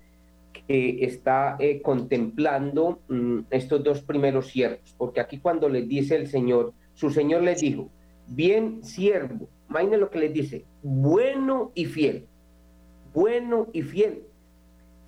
[0.68, 4.94] que está eh, contemplando mm, estos dos primeros siervos.
[4.98, 7.90] Porque aquí cuando les dice el Señor su Señor les dijo
[8.28, 12.28] bien siervo imagínense lo que les dice bueno y fiel
[13.14, 14.24] bueno y fiel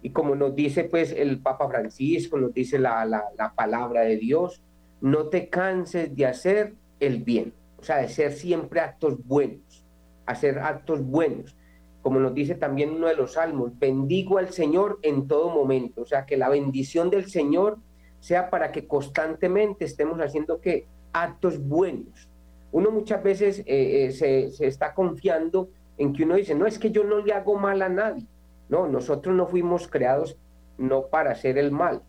[0.01, 4.17] y como nos dice pues el Papa Francisco nos dice la, la, la palabra de
[4.17, 4.61] Dios
[5.05, 9.85] no te canses de hacer el bien, o sea, de ser siempre actos buenos,
[10.25, 11.55] hacer actos buenos.
[12.01, 16.05] Como nos dice también uno de los salmos, bendigo al Señor en todo momento, o
[16.07, 17.77] sea, que la bendición del Señor
[18.19, 22.27] sea para que constantemente estemos haciendo que actos buenos.
[22.71, 26.79] Uno muchas veces eh, eh, se, se está confiando en que uno dice, no es
[26.79, 28.25] que yo no le hago mal a nadie.
[28.69, 30.35] No, nosotros no fuimos creados
[30.79, 32.01] no para hacer el mal,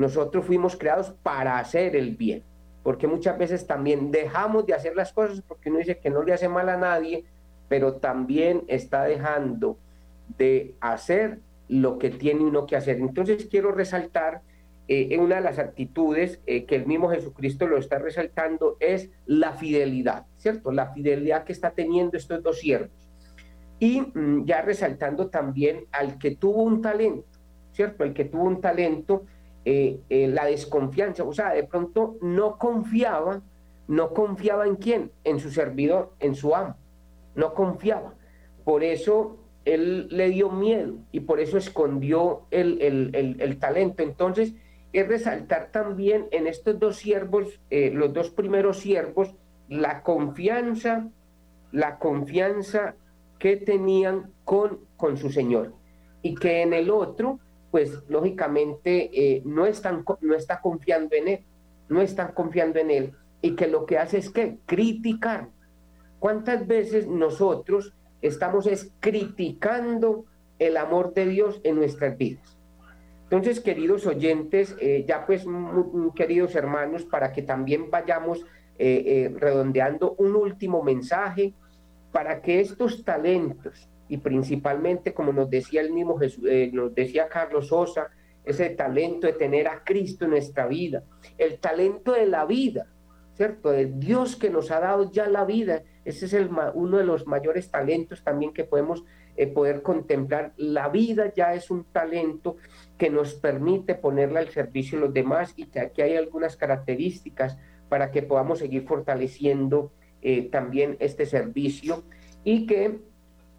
[0.00, 2.42] nosotros fuimos creados para hacer el bien,
[2.82, 6.32] porque muchas veces también dejamos de hacer las cosas porque uno dice que no le
[6.32, 7.24] hace mal a nadie,
[7.68, 9.76] pero también está dejando
[10.38, 11.38] de hacer
[11.68, 12.96] lo que tiene uno que hacer.
[12.96, 14.40] Entonces quiero resaltar
[14.88, 19.52] eh, una de las actitudes eh, que el mismo Jesucristo lo está resaltando es la
[19.52, 20.72] fidelidad, ¿cierto?
[20.72, 22.90] La fidelidad que está teniendo estos dos siervos.
[23.78, 27.28] Y mm, ya resaltando también al que tuvo un talento,
[27.72, 28.02] ¿cierto?
[28.02, 29.26] El que tuvo un talento
[29.64, 33.42] eh, eh, la desconfianza, o sea, de pronto no confiaba,
[33.88, 36.76] no confiaba en quién, en su servidor, en su amo,
[37.34, 38.14] no confiaba.
[38.64, 44.02] Por eso él le dio miedo y por eso escondió el, el, talento.
[44.02, 44.54] Entonces,
[44.92, 49.34] es resaltar también en estos dos siervos, eh, los dos primeros siervos,
[49.68, 51.08] la confianza,
[51.70, 52.94] la confianza
[53.38, 55.74] que tenían con, con su Señor.
[56.22, 57.38] Y que en el otro,
[57.70, 61.44] pues lógicamente eh, no, están, no está confiando en él,
[61.88, 63.12] no están confiando en él
[63.42, 65.48] y que lo que hace es que criticar.
[66.18, 70.26] ¿Cuántas veces nosotros estamos es criticando
[70.58, 72.56] el amor de Dios en nuestras vidas?
[73.24, 75.46] Entonces, queridos oyentes, eh, ya pues,
[76.16, 78.44] queridos hermanos, para que también vayamos
[78.76, 81.54] eh, redondeando un último mensaje,
[82.12, 87.28] para que estos talentos y principalmente, como nos decía el mismo Jesús, eh, nos decía
[87.28, 88.08] Carlos Sosa,
[88.44, 91.04] ese talento de tener a Cristo en nuestra vida,
[91.38, 92.88] el talento de la vida,
[93.34, 93.70] ¿cierto?
[93.70, 95.84] De Dios que nos ha dado ya la vida.
[96.04, 99.04] Ese es el, uno de los mayores talentos también que podemos
[99.36, 100.54] eh, poder contemplar.
[100.56, 102.56] La vida ya es un talento
[102.98, 107.58] que nos permite ponerla al servicio de los demás y que aquí hay algunas características
[107.88, 112.02] para que podamos seguir fortaleciendo eh, también este servicio
[112.42, 113.09] y que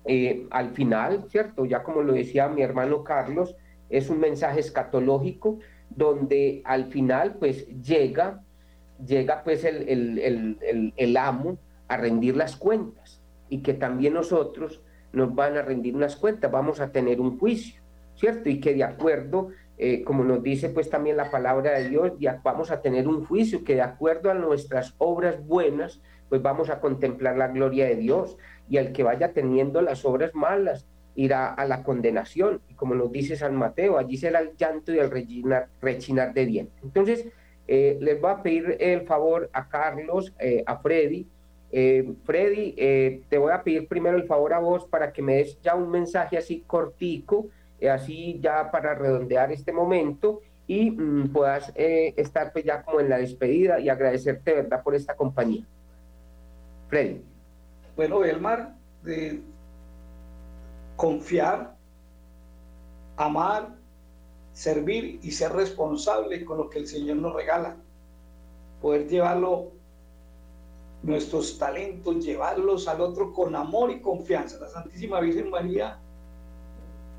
[0.06, 1.66] eh, al final, ¿cierto?
[1.66, 3.56] Ya como lo decía mi hermano Carlos,
[3.90, 8.42] es un mensaje escatológico donde al final pues llega,
[9.06, 14.82] llega pues el, el, el, amo a rendir las cuentas y que también nosotros
[15.12, 17.82] nos van a rendir unas cuentas, vamos a tener un juicio,
[18.16, 18.50] ¿cierto?
[18.50, 22.40] Y que de acuerdo, eh, como nos dice pues también la palabra de Dios, ya
[22.44, 26.80] vamos a tener un juicio que de acuerdo a nuestras obras buenas, pues vamos a
[26.80, 28.38] contemplar la gloria de Dios
[28.72, 32.62] y al que vaya teniendo las obras malas, irá a la condenación.
[32.70, 36.82] Y como nos dice San Mateo, allí será el llanto y el rechinar, de dientes.
[36.82, 37.28] Entonces,
[37.68, 41.28] eh, les voy a pedir el favor a Carlos, eh, a Freddy.
[41.70, 42.72] Eh, Freddy,
[43.28, 45.92] te voy a pedir primero el favor a vos para que me des ya un
[45.92, 47.48] mensaje así cortico,
[47.92, 53.18] así ya para redondear este momento y mm, puedas estar pues ya como en la
[53.18, 55.66] despedida y agradecerte, ¿verdad?, por esta compañía.
[56.88, 57.31] Freddy.
[57.96, 59.42] Bueno, Elmar, de
[60.96, 61.76] confiar,
[63.18, 63.76] amar,
[64.54, 67.78] servir y ser responsable con lo que el Señor nos regala.
[68.82, 69.72] Poder llevarlo,
[71.04, 74.60] nuestros talentos, llevarlos al otro con amor y confianza.
[74.60, 76.00] La Santísima Virgen María,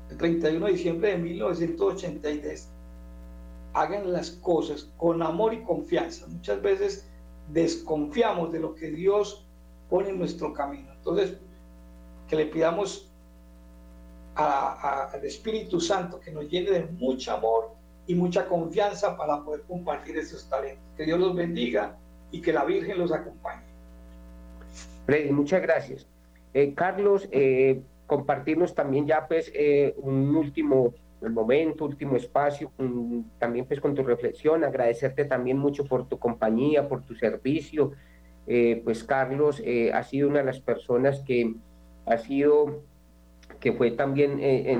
[0.09, 2.69] el 31 de diciembre de 1983,
[3.73, 6.27] hagan las cosas con amor y confianza.
[6.27, 7.09] Muchas veces
[7.51, 9.42] desconfiamos de lo que Dios
[9.93, 10.91] pone en nuestro camino.
[10.91, 11.37] Entonces,
[12.27, 13.11] que le pidamos
[14.33, 17.75] al Espíritu Santo que nos llene de mucho amor
[18.07, 20.83] y mucha confianza para poder compartir esos talentos.
[20.97, 21.95] Que Dios los bendiga
[22.31, 23.61] y que la Virgen los acompañe.
[25.05, 26.07] Freddy, muchas gracias.
[26.55, 32.71] Eh, Carlos, eh, compartirnos también ya pues eh, un último momento, último espacio,
[33.37, 37.91] también pues con tu reflexión, agradecerte también mucho por tu compañía, por tu servicio.
[38.83, 39.63] Pues Carlos
[39.93, 41.55] ha sido una de las personas que
[42.05, 42.83] ha sido
[43.59, 44.77] que fue también eh,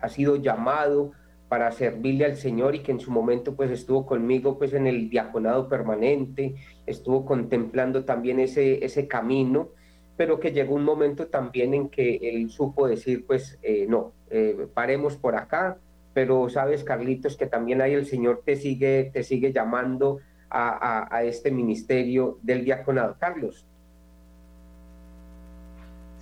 [0.00, 1.12] ha sido llamado
[1.48, 5.10] para servirle al Señor y que en su momento pues estuvo conmigo pues en el
[5.10, 6.54] diaconado permanente,
[6.86, 9.68] estuvo contemplando también ese, ese camino,
[10.16, 14.68] pero que llegó un momento también en que él supo decir pues eh, no, eh,
[14.72, 15.78] paremos por acá,
[16.12, 20.20] pero sabes Carlitos que también ahí el Señor te sigue, te sigue llamando
[20.54, 23.16] a, a, a este ministerio del diaconado.
[23.18, 23.66] Carlos.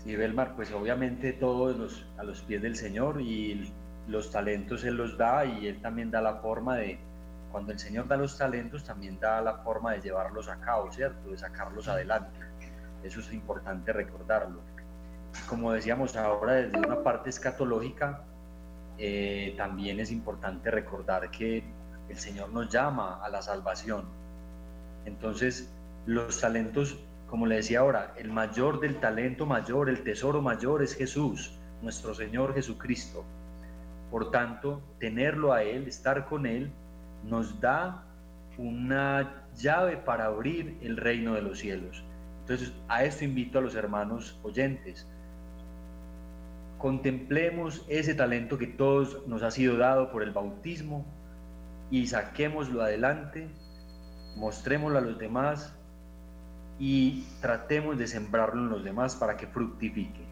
[0.03, 3.72] Sí, Belmar, pues obviamente todos a los pies del Señor y
[4.09, 6.99] los talentos Él los da y Él también da la forma de,
[7.53, 11.30] cuando el Señor da los talentos, también da la forma de llevarlos a cabo, ¿cierto?
[11.30, 12.37] De sacarlos adelante.
[13.05, 14.61] Eso es importante recordarlo.
[15.49, 18.24] Como decíamos ahora, desde una parte escatológica,
[18.99, 21.62] eh, también es importante recordar que
[22.09, 24.22] el Señor nos llama a la salvación.
[25.05, 25.72] Entonces,
[26.07, 26.98] los talentos
[27.32, 32.12] como le decía ahora, el mayor del talento mayor, el tesoro mayor es Jesús, nuestro
[32.12, 33.24] Señor Jesucristo.
[34.11, 36.70] Por tanto, tenerlo a Él, estar con Él,
[37.24, 38.05] nos da
[38.59, 42.05] una llave para abrir el reino de los cielos.
[42.42, 45.09] Entonces, a esto invito a los hermanos oyentes.
[46.76, 51.07] Contemplemos ese talento que todos nos ha sido dado por el bautismo
[51.90, 53.48] y saquémoslo adelante,
[54.37, 55.74] mostrémoslo a los demás
[56.78, 60.24] y tratemos de sembrarlo en los demás para que fructifique.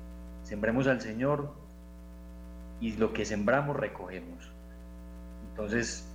[0.43, 1.53] Sembremos al Señor
[2.81, 4.51] y lo que sembramos recogemos.
[5.51, 6.09] Entonces,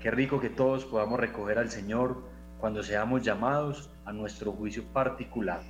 [0.00, 2.22] qué rico que todos podamos recoger al Señor
[2.58, 5.60] cuando seamos llamados a nuestro juicio particular.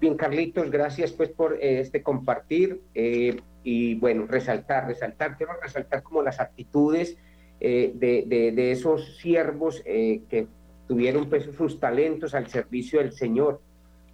[0.00, 6.02] Bien, Carlitos, gracias pues por eh, este compartir eh, y bueno, resaltar, resaltar, quiero resaltar
[6.02, 7.16] como las actitudes
[7.66, 10.46] eh, de, de, esos siervos que
[10.86, 13.60] tuvieron pues, sus talentos al servicio del Señor,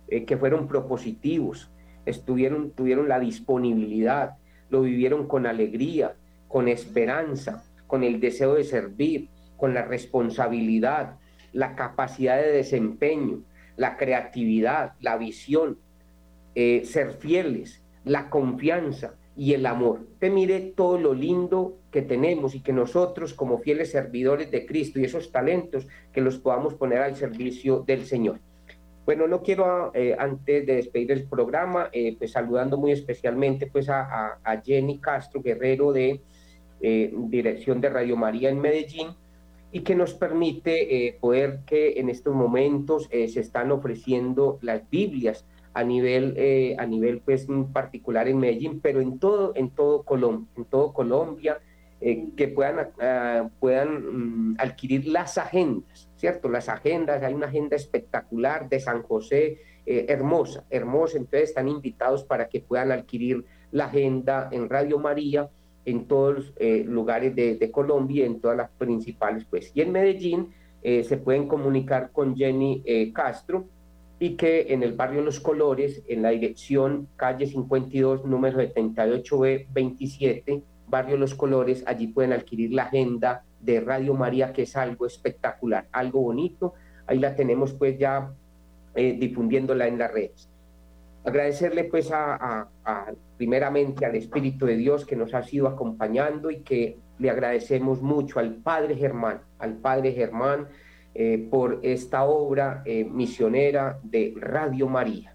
[0.09, 1.71] eh, que fueron propositivos,
[2.07, 4.37] estuvieron, tuvieron la disponibilidad,
[4.69, 6.15] lo vivieron con alegría,
[6.49, 11.17] con esperanza, con el deseo de servir, con la responsabilidad,
[11.53, 13.43] la capacidad de desempeño,
[13.77, 15.79] la creatividad, la visión,
[16.55, 20.07] eh, ser fieles, la confianza y el amor.
[20.19, 25.01] Te mire todo lo lindo que tenemos y que nosotros como fieles servidores de Cristo
[25.01, 28.39] y esos talentos que los podamos poner al servicio del Señor.
[29.07, 33.89] Bueno, no quiero eh, antes de despedir el programa, eh, pues saludando muy especialmente pues
[33.89, 36.21] a, Jenny Castro Guerrero de
[36.81, 39.09] eh, Dirección de Radio María en Medellín
[39.73, 45.85] y que nos permite poder que en estos momentos se están ofreciendo las Biblias a
[45.85, 50.93] nivel, a nivel pues, particular en Medellín, pero en todo, en todo Colombia, en todo
[50.93, 51.61] Colombia,
[52.01, 56.49] que puedan, ah, puedan mm, adquirir las agendas, ¿cierto?
[56.49, 62.49] Las agendas, hay una agenda espectacular de San José, hermosa, hermosa, entonces están invitados para
[62.49, 65.51] que puedan adquirir la agenda en Radio María
[65.85, 69.73] en todos los eh, lugares de, Colombia, en todas las principales, pues.
[69.75, 70.49] Y en Medellín
[70.83, 73.67] eh, se pueden comunicar con Jenny eh, Castro
[74.19, 80.63] y que en el barrio Los Colores, en la dirección calle 52, número 78B 27,
[80.91, 85.87] barrio Los Colores, allí pueden adquirir la agenda de Radio María, que es algo espectacular,
[85.93, 86.75] algo bonito.
[87.07, 88.33] Ahí la tenemos pues ya
[88.95, 90.51] difundiéndola en las redes.
[91.25, 92.69] Agradecerle pues a,
[93.37, 98.39] primeramente al Espíritu de Dios que nos ha sido acompañando y que le agradecemos mucho
[98.39, 100.69] al Padre Germán, al Padre Germán
[101.15, 105.35] eh, por esta obra eh, misionera de Radio María.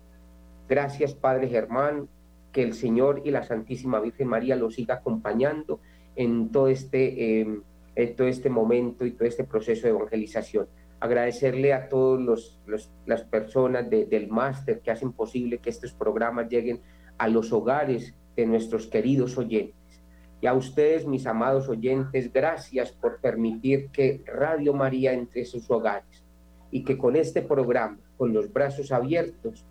[0.68, 2.08] Gracias Padre Germán,
[2.56, 5.82] que el Señor y la Santísima Virgen María lo siga acompañando
[6.16, 7.60] en todo este, eh,
[7.96, 10.66] en todo este momento y todo este proceso de evangelización
[11.02, 12.58] agradecerle a todas
[13.06, 16.80] las personas del máster que hacen posible que estos programas lleguen
[17.18, 20.02] a los hogares de nuestros queridos oyentes.
[20.40, 25.70] Y a ustedes, mis amados oyentes, gracias por permitir que Radio María entre en sus
[25.70, 26.24] hogares
[26.72, 29.66] y que con este programa, con los brazos abiertos,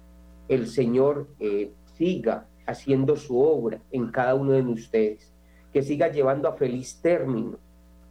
[0.48, 5.32] el Señor eh, siga haciendo su obra en cada uno de ustedes,
[5.72, 7.58] que siga llevando a feliz término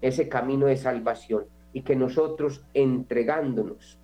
[0.01, 3.99] ese camino de salvación y que nosotros entregándonos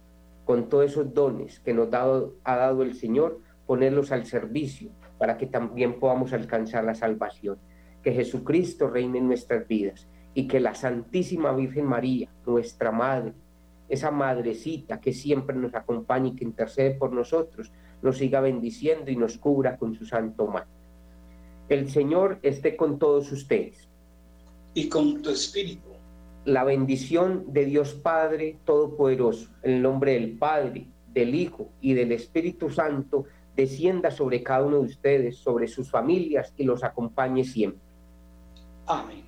[0.45, 4.89] con todos esos dones que nos ha dado el Señor, ponerlos al servicio
[5.19, 7.59] para que también podamos alcanzar la salvación.
[8.01, 13.33] Que Jesucristo reine en nuestras vidas y que la Santísima Virgen María, nuestra Madre,
[13.89, 17.71] esa madrecita que siempre nos acompaña y que intercede por nosotros,
[18.01, 20.69] nos siga bendiciendo y nos cubra con su santo manto.
[21.67, 23.87] El Señor esté con todos ustedes.
[24.73, 25.89] Y con tu espíritu
[26.45, 32.11] la bendición de Dios Padre Todopoderoso, en el nombre del Padre, del Hijo y del
[32.11, 33.25] Espíritu Santo,
[33.55, 37.81] descienda sobre cada uno de ustedes, sobre sus familias y los acompañe siempre.
[38.87, 39.23] Amén.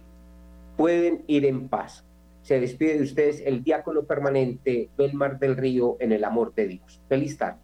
[0.77, 2.05] Pueden ir en paz.
[2.41, 7.01] Se despide de ustedes el diácono permanente Belmar del Río en el amor de Dios.
[7.07, 7.60] Feliz tarde.